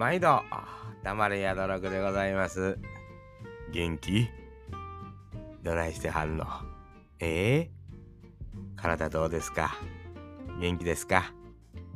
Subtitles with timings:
[0.00, 0.40] 毎度、
[1.04, 2.78] 黙れやどろくでございます。
[3.70, 4.30] 元気？
[5.62, 6.46] どないしてはんの？
[7.18, 7.70] ええ？
[8.78, 9.76] ー、体どうですか？
[10.58, 11.34] 元気ですか？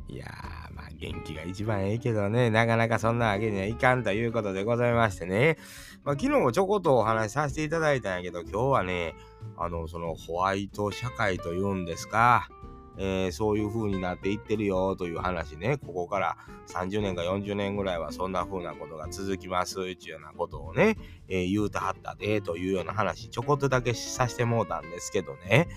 [0.07, 5.57] いやー、まあ元気が一番ええけどね、なかなかそんなわけにはいかんということでございましてね。
[6.03, 9.15] まあ昨日もちょこっとお話しさせていただいたんやけど、今日はね、
[9.57, 12.49] あの、そのホワイト社会というんですか。
[12.97, 19.81] えー、そういう風になっていってるよという話ね、ここから30年か40年ぐらいはそんな風なことが続きます。
[19.81, 25.67] っていうようなことをね、えー、言うたはったでというような話、ちょこっとだけさせてもうたんですけどね、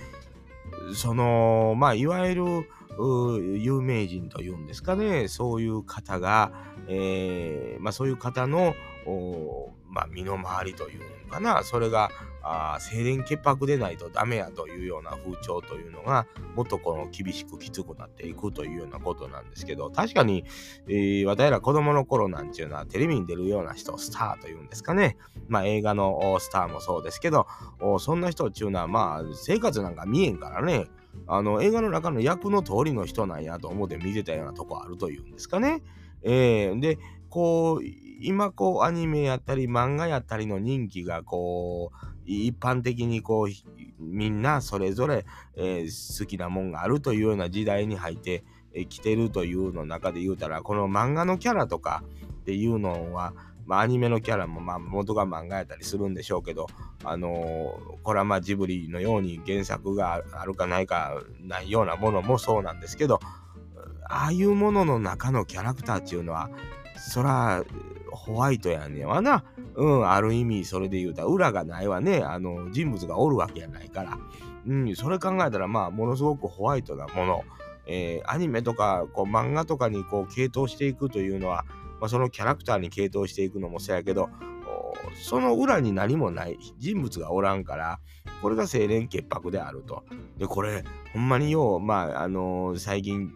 [0.95, 2.45] その、まあ、いわゆる
[2.99, 6.53] 有名人というんですかね、そういう方が、
[6.89, 8.75] えー、まあ、そういう方の、
[9.89, 12.11] まあ、身の回りというのかな、それが
[12.43, 20.45] あ清廉潔白でないとダメやというような風潮というのがもっとこの厳しくきつくなっていくというようなことなんですけど確かに、
[20.87, 25.17] えー、私ら子供の頃なんていうのはテレビに出るような人スターというんですかね。
[25.49, 27.47] まあ映画のスターもそうですけど
[27.99, 30.87] そんな人っていうのはまあ生活なんか見えんからね。
[31.27, 35.83] あの映画の中の役の通りの人なんやと思って見てたようなとこあるというんですかね。
[36.23, 37.85] えー、でこう
[38.21, 43.49] 今こうアニメやったり漫画やったりの人気がこう一般的にこう
[43.99, 45.25] みんなそれぞれ、
[45.57, 48.45] えー、好きなもんがあるというような時代に入って
[48.89, 52.03] き、てるというの中で言うたらこの漫画のキャラとか
[52.43, 53.33] っていうのは
[53.69, 56.67] まあ、アニメのキャラもまあ元が漫画やったりするんでしょうけど、
[57.05, 63.21] あのー、これはまあジブリのように原作があるかないかないようなものもそうなんですけど
[64.09, 66.49] ああいうものの中のキャラクターっていうのは
[66.97, 67.63] そら
[68.11, 69.45] ホワイトやねんわな。
[69.75, 72.23] うん、ある意味、それで言うたら、裏がないわね。
[72.25, 74.19] あの、人物がおるわけやないから。
[74.67, 77.45] うん、それ考えたら、まあ、ものすごくホワイトなもの。
[77.87, 81.65] えー、アニメとか、こう、漫画とかに、こう、傾倒していくというのは、
[82.01, 84.29] まあ、そのキャラクターに傾倒していくのもそうやけど、
[85.15, 88.01] その裏に何もない人物がおらんから、
[88.43, 90.05] これが清廉潔白であると。
[90.37, 93.33] で、これ、ほんまによう、まあ、あのー、最近、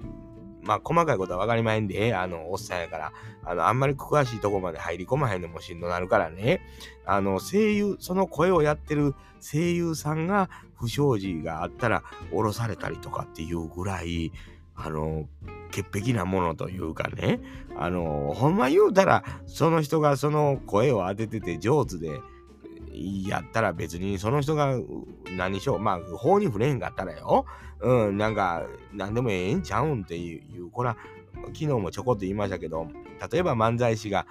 [0.62, 3.12] まあ、細かいことは分かりまへんで、あの、おっさんやから、
[3.44, 6.60] あの、あんまり詳しいとこまで入り込まへんのもしんどなるからね、
[7.04, 14.30] あの、声優、その声をやってる声優さんが不祥事があったら降ろされたりとかっていうぐらい、
[14.74, 15.28] あの、
[15.70, 17.40] 潔癖なものというかね、
[17.76, 22.20] あの、ほんま言うたら、その人がその声を当ててて上手で、
[23.26, 24.76] やったら別にその人が
[25.36, 27.46] 何しよう、まあ、法に触れへんかったらよ、
[27.80, 30.96] うん、なんか、何でもええんちゃうんっていう、これは、
[31.46, 32.86] 昨日もちょこっと言いましたけど、
[33.32, 34.26] 例えば漫才師が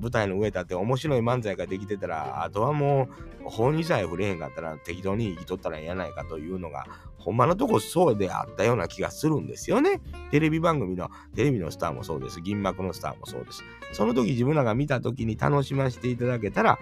[0.00, 3.08] 舞台の上立って面白い漫才ができてたら、あとはも
[3.44, 6.86] う、法にさえ触れへんかったら適当に生きとったらええやないかというのが、
[7.18, 10.00] ほんまのとこそうであったような気がするんですよね。
[10.30, 12.40] テレビ番組の、テレビのスターもそうです。
[12.40, 13.62] 銀幕のスターもそうです。
[13.92, 16.78] その時自分らが見た時に楽しませていただけたら、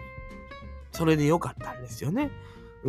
[0.90, 2.30] それでよかったんですよね。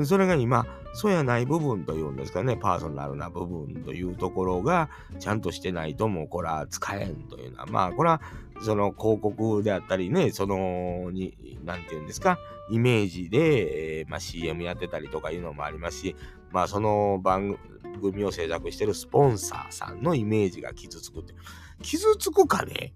[0.05, 4.89] それが今、そうやない部分というんですかね、パーソナルな部分というところが、
[5.19, 8.21] ちゃんとしてないともうこれは使えんというのは、まあ、これは、
[8.63, 12.39] その広告であったりね、その、に、なんて言うんですか、
[12.71, 16.15] イメージで、えー、まあ、CM やってたりとかいうのもありますし、
[16.51, 17.57] まあ、その番
[18.01, 21.33] 組を制作してるスポンサーさんのイメージが傷つくって。
[21.81, 22.93] 傷つくかね？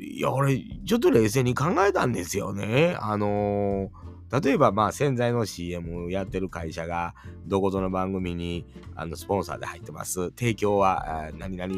[0.00, 2.96] いや、俺、ちょっと冷静に考えたんですよね。
[3.00, 7.14] あのー例えば、まあ、洗剤の CM をやってる会社が、
[7.46, 10.30] どこぞの番組に、あの、スポンサーで入ってます。
[10.30, 11.72] 提供は、何々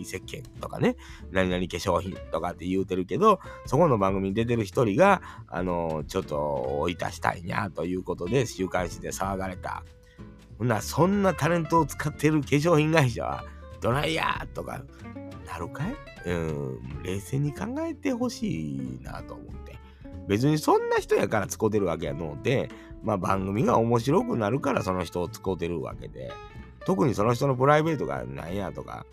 [0.00, 0.96] 石鹸とかね、
[1.32, 9.82] 何々化粧品とかって言うてるけど、そこの番組に出てる一人が、あの、ちょっと追い出したいにゃ、ということで、週刊誌で騒がれた。
[10.58, 13.44] ほなそんなタレントを使ってる化粧品会社は、
[13.80, 14.84] どないやとか、
[15.46, 15.96] なるかい？
[16.26, 19.81] うん、冷静に考えてほしいなと思って。
[20.28, 22.70] 別にそんな人やから使うてるわけやので、
[23.02, 26.30] まあ番組が面白くなるからその人を使うてるわけで、
[26.84, 29.06] 特にその人のプライベートがなんやとか、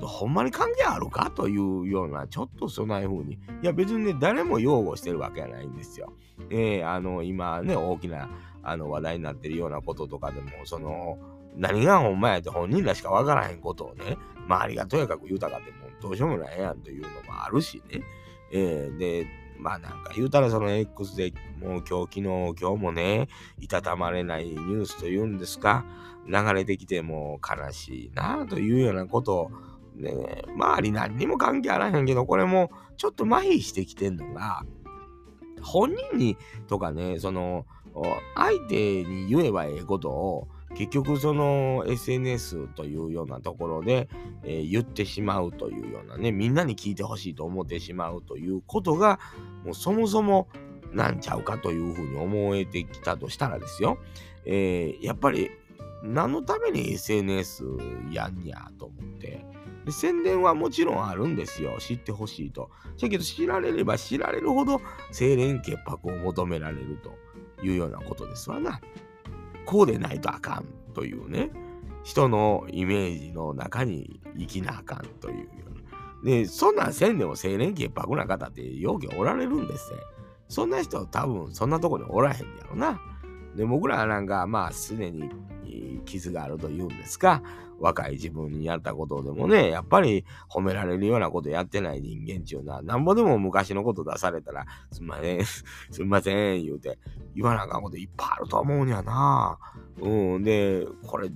[0.00, 1.30] ほんまに関係あるか？
[1.30, 3.34] というような、ちょっとそんな風に。
[3.34, 6.12] いや別にね、誰も擁護してるわけやないんですよ。
[6.50, 8.28] えー、あの、今ね、大きな
[8.62, 11.18] あの話題になってるようなこととかでも、その、
[11.56, 14.16] 何がほんまやって本人らしかわからへんことをね、
[14.48, 18.02] 周りがとやかく豊かでもうどうしようもないやんというのもあるしね。
[18.50, 19.26] えー、で、
[19.62, 23.28] まあなんか言うたらその X でもう今日昨日今日もね、
[23.60, 25.84] いたたまれないニュースというんですか、
[26.26, 29.50] 流れてきても悲しいなというようなことを、
[29.94, 34.64] ね、周り何にも関係あらへんけど、これもちょっと麻痺してきてんのが、
[35.62, 36.36] 本人に
[36.66, 37.64] とかね、その、
[38.34, 44.08] 相手に言えばええことを、結局その SNS というようなところで、
[44.44, 49.20] えー、言ってしまうというようなねみんなに聞いてほしいと思ってしまうということが
[49.64, 50.48] もうそもそも
[50.92, 53.98] なんちゃうかというふうに思えてきたとしたらですよ、
[54.44, 55.50] えー、やっぱり
[56.02, 57.64] 何のために SNS
[58.10, 59.44] やんやと思って
[59.84, 61.76] で宣伝はもちろんあるんですよ。
[61.80, 62.70] 知ってほしいと。
[63.00, 64.80] だけど知られれば知られるほど
[65.12, 67.16] 清廉潔白を求められると
[67.64, 68.80] いうようなことですわな。
[69.66, 71.50] こうでないとあかんというね。
[72.04, 75.48] 人のイメージの中に生きなあかんという
[76.24, 79.98] でそんなんせんでも清廉潔白な方って容器おられるんですね
[80.48, 83.00] そんな人多分そんなとこにおらへんやろな。
[83.56, 85.30] で僕らなんかまあすでに
[86.04, 87.42] 傷があるというんですか。
[87.82, 95.44] 若い自分にやったことでもねやっぱり褒められるようなことやってない人間ちゅうのはなんぼでも昔のこと出されたらすんません
[95.90, 96.98] すんません言うて
[97.34, 99.58] 言わなあかんこといっぱいあると思うんやな。
[100.00, 101.30] うんでこれ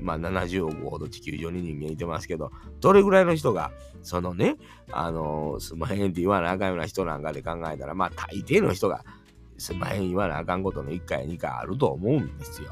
[0.00, 3.72] まあ70億ほど地球上に人間いてますけど、どれぐらいの人が、
[4.02, 4.56] そのね、
[4.92, 9.04] あのー、すんまへんって言わなあかんような人なんかで考えたら、まあ大抵の人が、
[9.56, 12.68] すんまへん言わなあかんことの1回や2回あると思うんですよ。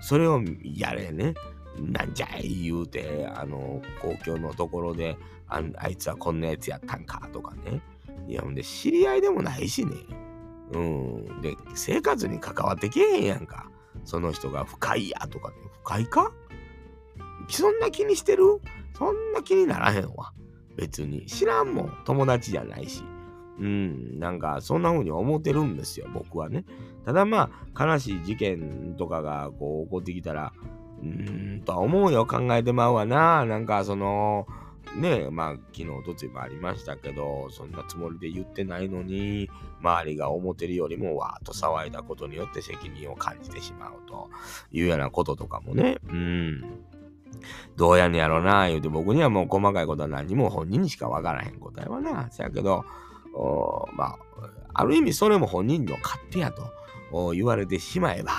[0.00, 1.34] それをやれね、
[1.80, 5.16] なんじゃい言うて、あの、公共のところで
[5.46, 7.80] あ、あいつはこんなやつやったんかとかね。
[8.26, 9.92] いや、ほんで、知り合いでもないしね。
[10.72, 11.40] うん。
[11.40, 13.70] で、生活に関わってけえへんやんか。
[14.04, 15.54] その人が不快やとかね。
[15.82, 16.32] 不快か？
[17.48, 18.60] そんな気にしてる？
[18.94, 20.32] そんな気にならへんわ。
[20.76, 21.26] 別に。
[21.26, 21.92] 知らんもん。
[22.04, 23.02] 友達じゃないし。
[23.58, 26.64] うん、なんかそんな風に思ってるんですよ、僕はね。
[27.04, 30.52] ただまあ、悲しい事件とかがこう起こってきたら、
[31.02, 33.44] うーんとは思うよ、考えてまうわな。
[33.44, 34.46] なんかその、
[34.96, 39.50] ねえまあ昨日、おとついもありましたけど、そんなつもりで言ってないのに、
[39.80, 44.30] 周りが思ってるよりもわーっと騒いだことによって責任を感じてしまうと
[44.72, 46.64] いうようなこととかもね、うん。
[47.76, 52.28] どうやねやろな、言うて僕にはもう細かいことは何も本人にしかわからへん答えはな。
[52.30, 52.84] せやけど、
[53.92, 54.16] まあ、
[54.72, 56.72] ある意味それも本人の勝手やと
[57.34, 58.32] 言われてしまえば、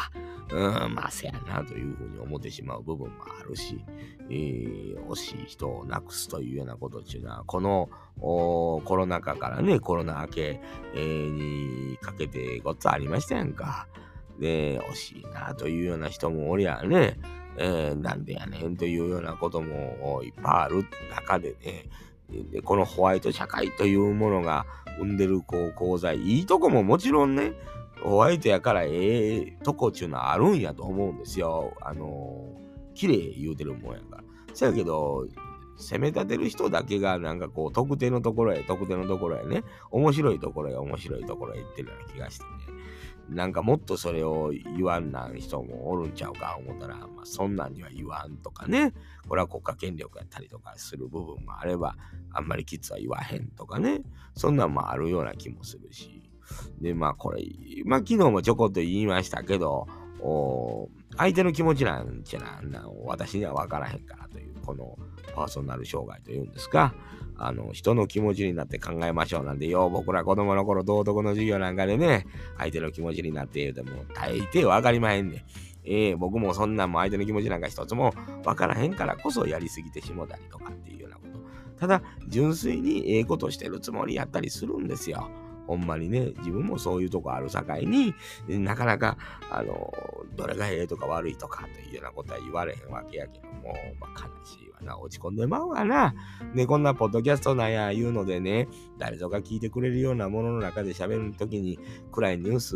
[0.51, 3.83] うん、まあ、せやなというふうに思ってしまう部分もあるし、
[4.29, 10.61] えー、惜しい人を亡くすというようなことっていうのは、このコロナ禍からね、コロナ明け、
[10.95, 13.87] えー、にかけてごっつありましたやんか。
[14.39, 17.19] で、惜しいなというような人もおりゃね、
[17.57, 21.89] えー、なんでやねんというようなこともいっぱいある中でね、
[22.51, 24.65] でこのホワイト社会というものが
[24.99, 27.53] 生んでるこう功罪いいとこももちろんね
[28.03, 31.73] ホワイトやからええとこっちゅうのはあるんやと思うんですよ。
[31.81, 32.43] あの
[32.95, 34.23] 綺麗言うてるもんやから。
[34.53, 35.27] そやけど
[35.77, 42.49] 責め立てる人だけがなんかこう特定のところへ特定のところへね面白いところへ面白いところへ行ってるような気がしてね。
[43.29, 48.91] なんかもっとそれを言わんなん人もおるんちゃうか思ったら、まあ、そんなんには言わんとかね、
[49.27, 51.95] これは国家権力やったりとかする部分もあれば、
[52.33, 54.01] あんまりキツは言わへんとかね、
[54.35, 56.28] そんなんもあるような気もするし。
[56.81, 57.43] で、まあこれ、
[57.85, 59.87] まあ昨日もちょこっと言いましたけど、
[60.21, 62.61] お相手の気持ちなんちゃな、
[63.05, 64.97] 私には分からへんからという、この
[65.35, 66.93] パーソナル障害というんですか、
[67.37, 72.25] あの、人の気持ちになって考えましょうなんで、よう僕ら子供の頃道徳の授業なんかでね、
[72.57, 75.41] 相手の気持ちになって言うても、大抵わかりまへんねん。
[75.85, 78.13] えー、僕もそんなんも相手の気持ちなんか一つも
[78.43, 81.39] わからへんからこそやりすぎてしもたりとかっていうようなこと。
[81.79, 85.29] ただ、純粋にええことしてるつもりやったりするんですよ。
[85.69, 88.15] ほんまにね、自分もそういうとこあるさかいに、
[88.47, 89.19] なかなか、
[89.51, 89.93] あの、
[90.35, 96.15] どれがええとか悪いとかというようなことは言われへんわけやけども、まあ、悲しいわな、落ち込んでまうわな。
[96.55, 101.77] で、こんなポッドキャストなんや言うのでね、誰ぞが聞いてくれるようなものの中で喋るときに、
[102.11, 102.75] 暗いニュース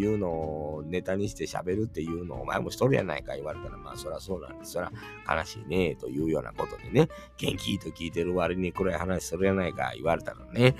[0.00, 4.72] 言うのをネタにして喋るっていうのを、お前も一人やないか言われたら、まあそらそうなんです。
[4.72, 4.90] そら
[5.28, 10.76] 悲しいね、というようなことでね、元気と聞いてる割に暗い話するやないか言われたらね、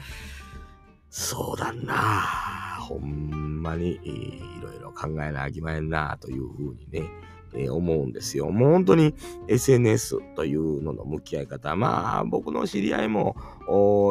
[1.14, 2.22] そうだな。
[2.80, 7.06] ほんまに、いろいろ考えなあきまへんなというふうにね、
[7.54, 8.50] えー、思うんですよ。
[8.50, 9.14] もう本当に
[9.48, 13.36] SNS というのの向き合い方、まあ僕の知り合いも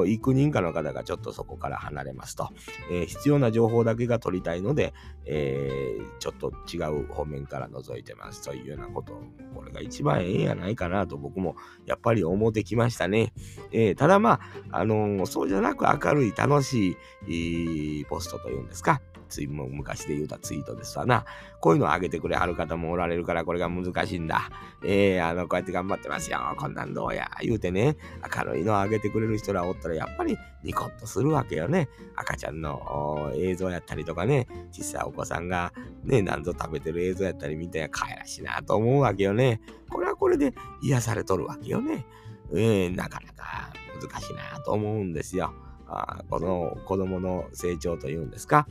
[0.07, 2.49] 幾人かの方がちょっとそこから離れますと、
[2.91, 4.93] えー、必要な情報だけが取りたいので、
[5.25, 8.43] えー、ちょっと違う方面から覗いてます。
[8.43, 9.13] というようなこと、
[9.55, 11.55] これが一番ええんやないかなと僕も
[11.85, 13.33] やっぱり思ってきましたね。
[13.71, 14.39] え、ただま
[14.71, 21.25] あ、あのそうじゃなく明るい楽しいポストというんですか、ついもう昔で言うたツイートですわな。
[21.61, 24.49] こういうのを上げてくれはる方もおられるからこれが難しいんだ。
[24.83, 26.39] えー、あの、こうやって頑張ってますよ。
[26.57, 27.31] こんなんどうや。
[27.41, 27.95] 言うてね、
[28.35, 31.87] 明るいのを上げてくれる人らおったらやっぱりニコッとするわけよね。
[32.15, 35.73] 赤ちゃんの映像やったりとかね、小さいお子さんが
[36.03, 39.61] ね、何ぞ食べてる映像やったり見て、可愛らしいなと思うわけよね。
[39.89, 42.05] これはこれで癒されとるわけよね。
[42.53, 43.71] えー、なかなか
[44.01, 45.53] 難しいなと思うんですよ。
[45.87, 48.67] あこの子供の成長というんですか。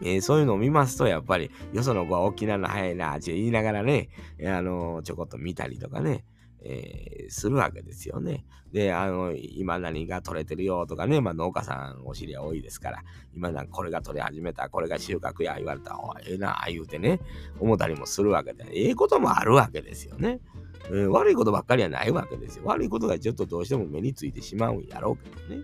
[0.00, 4.08] えー、そういうのを見ますと、やっぱり、よその子は大きなの早いな、って言いながらね、
[4.44, 6.24] あの、ちょこっと見たりとかね、
[6.62, 8.44] えー、するわけですよね。
[8.72, 13.02] で、あの、今何が取れてるよとかね、まあ農家さんお知り合い多いですから、
[13.34, 17.20] 今なんこれが取れ始めた、これが収穫や言われたら、おええな、言うてね、
[17.60, 20.40] 思ったりもするわけで、ええこともあるわけですよね。
[20.86, 22.64] えー、悪いことばっかりはないわけですよ。
[22.66, 25.62] 悪いことがちょっとどうしても目についてしまうんやろうけどね。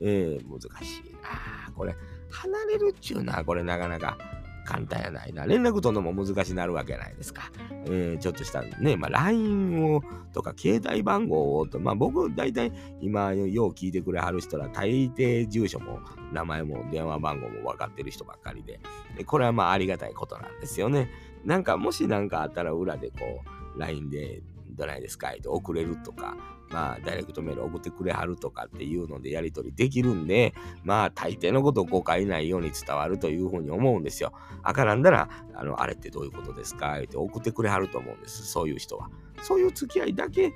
[0.00, 1.72] えー、難しいな。
[1.74, 1.96] これ、
[2.34, 4.18] 離れるっちゅうのは、これなかなか
[4.64, 5.46] 簡単やないな。
[5.46, 7.52] 連絡取るのも難しになるわけないですか。
[7.86, 16.00] えー、ちょっとしたね、まあ、LINE をとか携帯番号をと、まあ僕大体今よう聞いてくれはる人ら大抵住所も
[16.32, 18.80] 名前も電話番号も分かってる人ばっかりで、
[19.16, 21.10] でこれはまあありがたいことなんですよね。
[21.44, 23.42] なんかもし何かあったら裏でこ
[23.76, 24.42] う LINE で
[24.74, 26.36] どないですかって送れるとか、
[26.70, 34.32] まあ、ダイレクトメール送ってくれはるとかっていうのでやり取りできるんで、まあ、大抵のことを誤解ないように伝わるというふうに思うんですよ。
[34.62, 36.98] あからんだら、あの、あれってどういうことですか？
[36.98, 38.46] って送ってくれはると思うんです。
[38.46, 39.10] そういう人は。
[39.42, 40.52] そういう付き合いだけ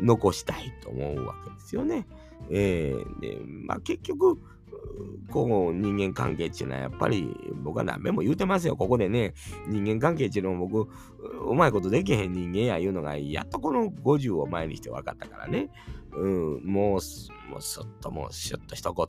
[0.00, 2.06] 残したいと思うわけですよね。
[2.50, 4.38] えー、で、まあ結局、
[5.30, 7.28] こう人間関係っていうのはやっぱり
[7.62, 8.76] 僕は何べも言うてますよ。
[8.76, 9.34] ここでね、
[9.68, 10.90] 人間関係っていうのも僕、
[11.48, 15.68] うまいことできへん人間やいうのが、やっとこの50を前にして分かったからね。
[16.12, 19.06] うん、もう、もうすっともうシュッと一言。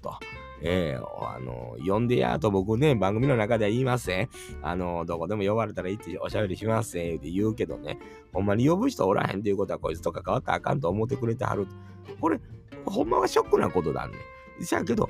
[0.62, 4.30] ええー、あの、呼んでやと僕ね、番組の中では言いません。
[4.62, 8.00] あの、どこでも呼ばれたらいいっておしゃべりしますせって言うけどね、
[8.34, 11.68] ほんまに呼ぶ人おらへんっていうことはこいつと関わったらあかんと思ってくれてはる。
[12.20, 12.40] これ、
[12.86, 14.16] ほんまはショックなことだね。
[14.60, 15.10] じゃあけど、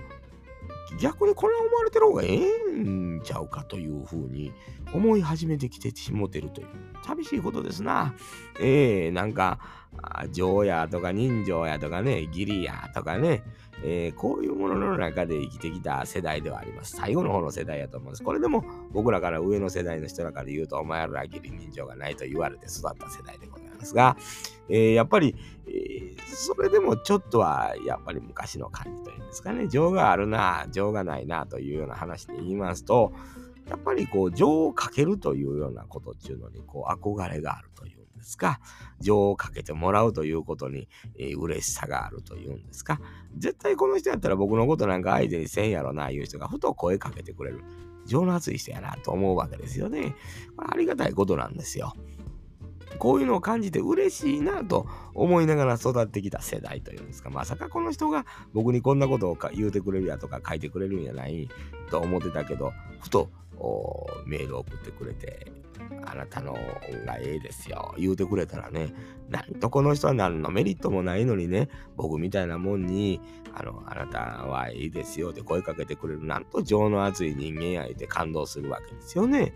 [0.99, 4.53] 逆にこれは思われてる方がええんちゃうかというふうに
[4.93, 6.67] 思い始めてきてしもてるという、
[7.05, 8.13] 寂しいことですな。
[8.59, 9.59] ええー、なんか、
[10.31, 13.43] 情やとか人情やとかね、義理やとかね、
[13.83, 16.95] えー、こういうものの中で生きてきた世代ではあります。
[16.95, 18.23] 最後の方の世代やと思うんです。
[18.23, 24.17] これでも僕らから上の世代の人らから言うと、お前ら義理人情がないと言われて育った世代でございますが、
[24.69, 25.35] えー、やっぱり、
[25.67, 33.13] えー、それでもちょっとはやっぱり昔の感じというんですかね、情があるな、情がないなというような話で言いますと、
[33.69, 38.59] やっぱりこう情をかけるというようなことっていうのにこう憧れがあるというんですか、
[39.01, 40.87] 情をかけてもらうということに、
[41.19, 42.99] えー、嬉しさがあるというんですか、
[43.37, 47.63] 絶対この人やったら僕のことなんか相手にせんやろな、いう人がふと声かけてくれる。
[48.05, 50.15] 情の熱い人やなと思うわけですよね。
[50.55, 51.93] これありがたいことなんですよ。
[52.97, 61.49] こういうのを感じて嬉しいなと思いながら育ってきた世代というんですか、まさかこの人が僕にこんなことを言うてくれるやとか書いてくれるんやない
[61.89, 63.29] と思ってたけど、ふと
[64.25, 65.51] メールを送ってくれて、
[66.05, 67.93] あなたの恩がええですよ。
[67.97, 68.93] 言うてくれたらね、
[69.29, 73.21] なんとこの人は何のメリットもないのにね、僕みたいなもんに、
[73.53, 79.53] あの、あなたはいいですよって声かけてくれる、なんと情の熱い人間やいて感動するわけですよね。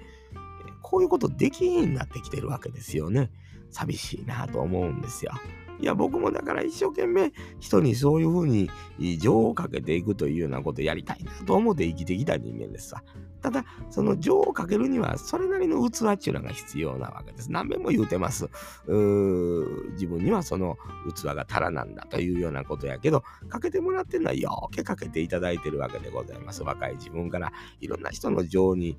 [0.82, 3.32] こういうことできへんなってきてるわけですよね。
[3.70, 5.32] 寂しいなと思うんですよ。
[5.80, 8.70] いや、僕もだから一生懸命人にそういうふうに
[9.18, 13.04] 情をかけていくというようなことやりたいなと思って生きてきた人間ですわ。
[13.42, 17.52] ただ、その情をかけるにはそれなりの器っていうのが必要なわけです。
[17.52, 18.50] 何遍も言うてます。
[18.86, 20.78] 自分にはその
[21.16, 26.64] 器が足らなんだというようなことやけど、かけてもらってるのはよーけかけていただいてるわけでございます。
[26.64, 28.98] 若い自分からいろんな人の情に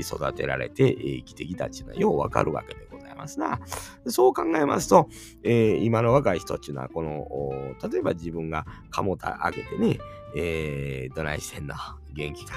[0.00, 3.60] 育てられて生きてきたっていうのはようわかるわけでございますな。
[4.06, 5.08] そう考えますと、
[5.42, 7.26] えー、今の若い人っていうのは、この、
[7.90, 9.98] 例えば自分が鴨田あげてね、
[10.36, 11.74] えー、どないしてんの？
[12.12, 12.54] 元気か？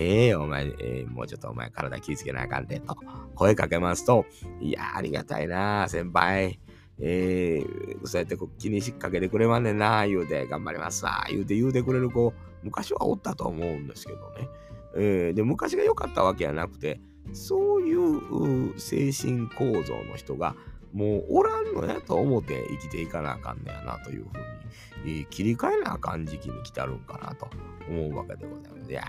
[0.00, 2.96] ええー、お前、えー、もうちょっとお前体気ぃつけなあかんで、と
[3.34, 4.26] 声かけますと、
[4.60, 6.60] いやありがたいな先輩。
[7.00, 14.48] えー、そうやって気にしっかけてくれまんねんな言うて、頑張りますわ、言うて言うてくれる子、昔はおったと思うんですけどね。
[14.96, 17.00] えー、で、昔が良かったわけじゃなくて、
[17.32, 20.54] そういう精神構造の人が、
[20.92, 27.48] もうおらんのやと思って生きていかなあかんねやなというふうに、えー、切り替えなあかん時期に来たるんかなと
[27.88, 28.90] 思うわけでございます。
[28.90, 29.02] いや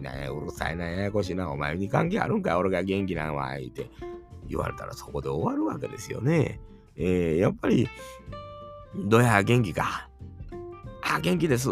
[0.00, 3.90] ね、うるさいな、ややこしいな、お前に関係あるんかい、俺が元気なんわ、言って
[4.48, 6.60] 言われたらそこで終わるわけですよね。
[6.96, 7.88] えー、やっぱり、
[8.94, 10.08] どや、元気か。
[11.02, 11.68] あ、元気です。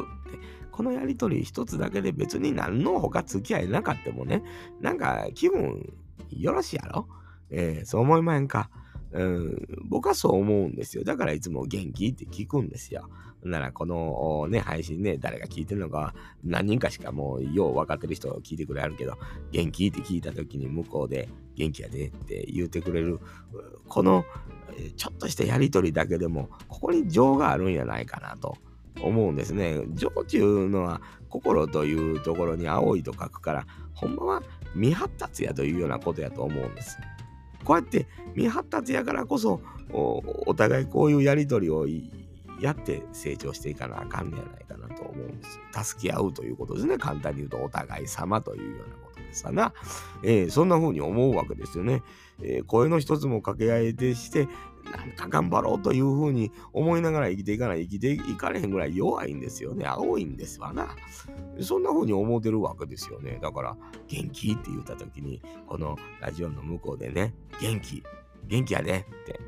[0.70, 4.42] このやりとり一つだけで別に何の他付き合いなかってもね、
[4.80, 5.94] なんか気分
[6.30, 7.06] よろしいやろ？
[7.50, 8.70] えー、そう思いまへんか？
[9.14, 11.04] うん、僕はそう思うんですよ。
[11.04, 13.08] だからいつも元気って聞くんですよ。
[13.44, 19.16] ならこのね、配信ね、誰が聞いてるのか何人かしかもうよう分かってる人が聞いてくれはるけど、
[19.52, 23.20] 元気って聞いた時に向こうで元気やでって言うてくれる、
[23.86, 24.24] この
[24.96, 28.56] ちょっとしたやりとりだけでも、ここに情があるんやないかなと
[29.00, 29.82] 思うんですね。
[29.94, 34.42] 情っていうのは心というところに青いと書くから、ほんまは
[34.74, 36.98] 未発達やというようなことやと思うんです。
[37.64, 39.60] こうやって未発達やからこそ
[39.92, 41.86] お互いこういうやり取りを
[42.60, 45.84] やって成長していかなあかんねやないかなと思うんです。
[45.94, 46.98] 助け合うということですね。
[46.98, 49.72] 簡単に言うとお互い様というようなことですな。
[50.22, 52.02] えー、そんな風に思うわけですよね。
[52.40, 54.48] えー、声の一つも掛け合いでして、
[54.96, 59.86] なんか頑張ろうというふうに思いながら生きていかない、生きていかれへんぐらい弱いんですよね。
[59.86, 60.94] 青いんですわな。
[61.60, 63.38] そんなふうに思うてるわけですよね。
[63.42, 63.76] だから、
[64.08, 68.02] 元気って言った時に、このラジオの向こうでね、元気、
[68.46, 69.40] 元気やでって、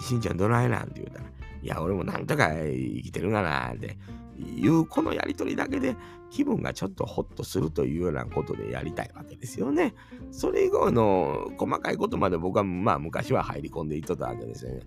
[0.00, 0.88] しんちゃんどないなん？
[0.88, 1.24] て言うたら、
[1.62, 3.98] いや、俺もなんとか生きてるがなって
[4.42, 5.96] いうこのやり取りだけで
[6.30, 9.94] 気分がちょっとホッとするというようなことでやりたいわけですよね。
[10.30, 14.80] それ以後の細かいことまで僕はまあ昔は入り込んでいっとったわけですよね。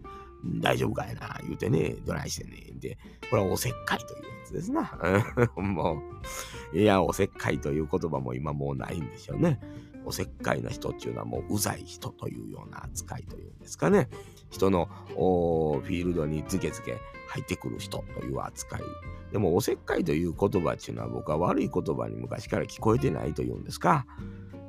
[0.45, 2.71] 大丈夫かいな言うてね、どないしてね。
[2.79, 2.97] で、
[3.29, 4.91] これはおせっかいというやつですな。
[5.55, 6.01] も
[6.73, 9.59] う、いや、おせっかいという言葉も今もうないんでしょうね。
[10.05, 14.09] おせっかいな人っていうのはもううざい人というような扱いというんですかね。
[14.49, 16.97] 人のフィールドにズケズケ
[17.29, 18.81] 入ってくる人という扱い。
[19.31, 24.05] でもおせっかいという言葉っていうのは僕は悪い言葉に昔から聞こえてないというんですか。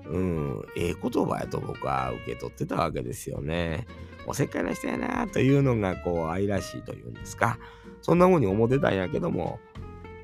[0.06, 3.86] うん、ええ言葉やと僕は受け取ってたわけですよね。
[4.26, 7.58] おせっかいな人やなというのがこう愛らしいというんですか。
[8.02, 9.60] そんな風に思ってたんやけども、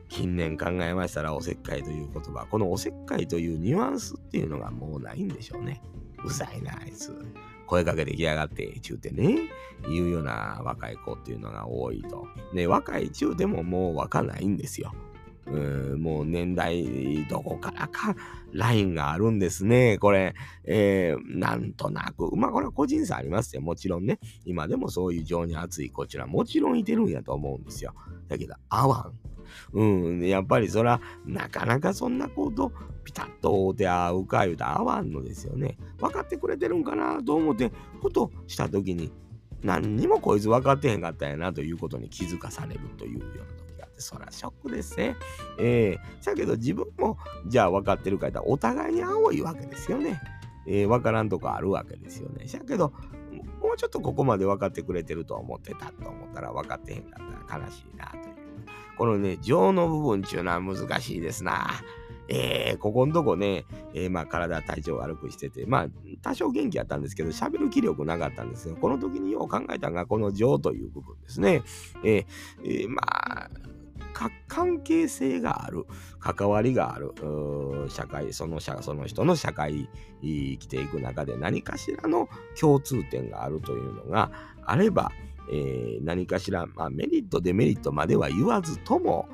[0.09, 5.83] 近年考えましたらおせっかいという言葉、このおせっかいというニュアンスっていうのがもうないんでしょうね。
[6.25, 7.15] うざいな、あいつ。
[7.67, 9.49] 声かけてきやがって、ちゅうてね、
[9.89, 12.27] いうような若い子っていうのが多いと。
[12.53, 14.93] ね、若いちゅうてももう若ないんですよ。
[15.47, 18.15] うん、もう年代どこからか
[18.53, 19.99] ラインがあるんですね。
[19.99, 22.37] これ、えー、なんとなく。
[22.37, 23.63] まあこれは個人差ありますよ。
[23.63, 24.19] もちろんね。
[24.45, 27.95] 今でもそういう情に熱いこちらもちろんいてるんやと思うんですよ。
[28.29, 29.13] だけど、合わん。
[29.73, 32.73] うん、やっぱりそら、なかなかそんなこと
[33.05, 35.77] ピタッと会うて会うか言うたら合わんのですよね。
[35.99, 39.11] 分かってくれてるんかなと思って、ふとした時に、
[39.63, 45.17] 何にもこいつ分かってへんかったんやなということに気づかされるというような時があって、そらショックですね。
[45.59, 50.21] えー、だけど自分も、じゃあ分かってるか言ったら、お互いに青いわけですよね。
[50.67, 52.47] えー、分からんとこあるわけですよね。
[52.47, 52.93] だけど、
[53.61, 58.25] もうちょっとここまで分かってくれてると思ってたと思ったら分かってへんかったら悲しいなという。
[58.97, 61.71] このね、情の部分っていうのは難しいですな。
[62.33, 65.87] えー、ここんとこね、えー、まあ体体調悪くしてて、まあ
[66.23, 68.77] 多少元気やったんですけど、喋る気力なかったんですよ。
[68.77, 71.63] この時によう考えたのがこの情という部分ですね。
[72.05, 72.25] えー、
[72.65, 73.51] えー、まあ、
[74.49, 75.87] 関係性がある、
[76.19, 77.13] 関わりがある、
[77.89, 79.89] 社会、そのその人の社会
[80.23, 84.31] 生きていく中で何かしらの共通点があるというのが
[84.65, 85.11] あれば、
[85.51, 89.29] えー、何かしら、まあ、メリット、デメリットまでは言わずとも、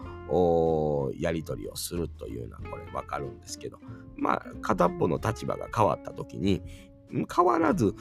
[1.19, 3.79] やり取りをするというのはこれわかるんですけど、
[4.17, 6.63] まあ、片っぽの立場が変わった時に、
[7.35, 7.95] 変わらず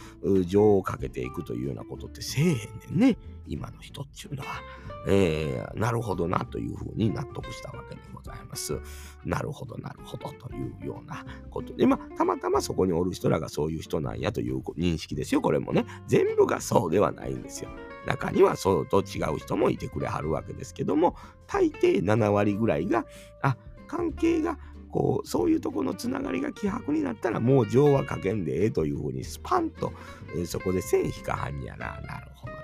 [0.47, 2.57] 情をかけていくというようなことってせえへんね
[2.91, 3.17] んね。
[3.47, 4.61] 今の人っていうのは。
[5.07, 8.79] えー、なるほどなというふうに納得したわけでございます。
[9.23, 15.41] なるほど、なるほどというようなことで、まあ、たまたまそこにおる人らがそういう人なんやという認識ですよ。
[15.41, 15.85] これもね。
[16.07, 17.69] 全部がそうではないんですよ。
[18.05, 21.15] 中にはそうと違う人もいてくれはるわけですけども、
[21.47, 23.05] 大抵7割ぐらいが、
[23.41, 24.57] あ、関係が
[24.91, 29.91] こうそういうとこのつながりが希薄になったらもう情はかけんでええというふうにスパンと、
[30.35, 31.99] えー、そこで線引かはんやな。
[32.01, 32.55] なるほど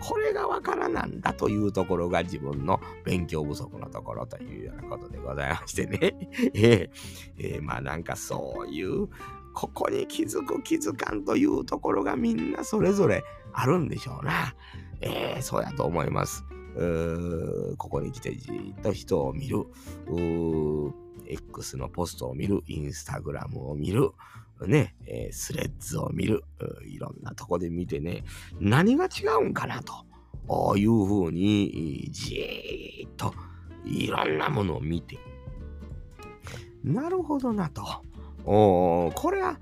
[0.00, 5.98] これがわからなんだというところが自分の勉強不足のところというようなことでございましてね。
[6.54, 6.90] えー、
[7.38, 9.08] えー、まあなんかそういう
[9.54, 13.24] ここに気づく気づかんというところがみんなそれぞれ
[13.54, 14.54] あるんでしょうな。
[15.00, 16.44] えー、そうやと思います。
[17.78, 19.64] ここに来てじっと人を見る。
[21.26, 24.10] X のポストを見る、インスタグラムを見る、
[24.66, 26.44] ね、えー、スレッズを見る、
[26.86, 28.24] いろんなとこで見てね、
[28.60, 33.34] 何が違うんかなというふうに、じーっと
[33.84, 35.18] いろんなものを見て、
[36.82, 37.82] なるほどなと。
[38.44, 39.58] おこれは、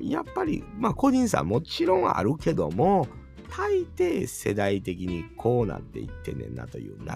[0.00, 3.08] やっぱり、まあ個人差もちろんあるけども、
[3.50, 7.14] 大抵世代的にこうなっていってんねんなという流れ。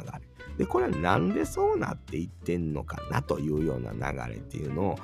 [0.59, 4.97] で、これはなんでそうなっていってんのかなというような流れっていうのを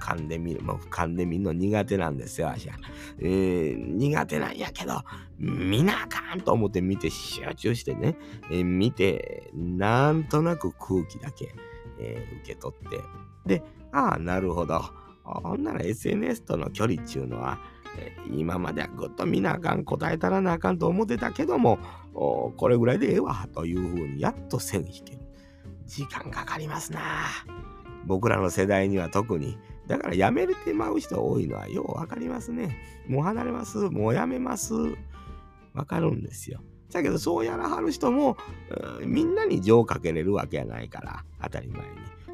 [0.00, 0.62] 俯瞰で見る。
[0.62, 2.76] もう俯瞰で見るの苦手なんですよ、私は。
[3.20, 5.02] えー、苦手なんやけど、
[5.38, 8.16] 見なあかんと思って見て集中してね、
[8.50, 11.54] えー、見て、なんとなく空気だけ、
[12.00, 13.60] えー、受け取って。
[13.60, 14.82] で、ああ、なるほど。
[15.24, 17.58] ほんなら SNS との距離っちゅうのは、
[18.30, 21.78] 今まではぐっと見なあかん、答えたらなあかんと思ってたけども、
[22.14, 25.20] これぐらいでええわ、というふうにやっと線引ける。
[25.86, 27.00] 時間かかりますな
[28.04, 29.58] 僕らの世代には特に。
[29.86, 32.76] だからやめてまう人多いのはようわかりますね。
[33.08, 33.78] もう離れます。
[33.78, 34.74] もうやめます。
[35.72, 36.60] わかるんですよ。
[36.92, 38.36] だけどそうやらはる人も、
[39.00, 41.86] みんなに情をかけれるわけやないから、当たり前に。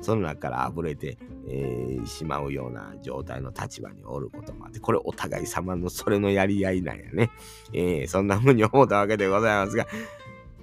[0.05, 1.17] その中からあぶれて、
[1.49, 7.31] えー、しまうような状態の立場におることもあって、これお互い様のそれのやり合いなんやね。
[7.73, 9.87] えー、そんな風に思ったわけでございますが、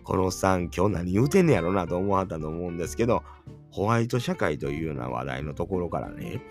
[0.03, 3.23] このおっさん今日何言うてんねやろなと思わはったと思うんですけど、
[3.71, 6.41] ホワイト社会というような話題のところからね、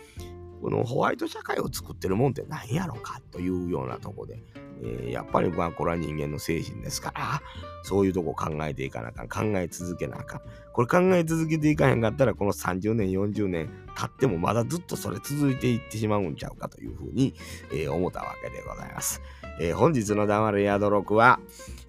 [0.60, 4.42] このホワイト社会を作ってるもんって何やろかというようなとこで、
[4.82, 7.42] えー、やっぱりまあこれは人間の精神ですから、
[7.82, 10.40] そういうとこ考えていかなあかん、考え続けなあかん。
[10.72, 17.34] これ考え続けていかへんかったら、この30年、40年経ってもまだずっとそれ続いていってしまうんちゃうかというふうに、
[17.72, 19.22] えー、思ったわけでございます。
[19.60, 21.40] えー、本日の黙る宿録は、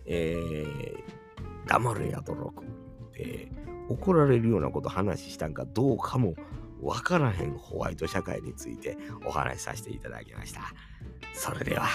[0.06, 1.04] えー、
[1.68, 2.64] 黙る宿録
[3.14, 3.52] で
[3.90, 6.34] 怒られるようなこと話したんかどうかも
[6.82, 10.62] わからへんホワイト社会についてお話しさせていただきました。
[11.34, 11.88] それでは。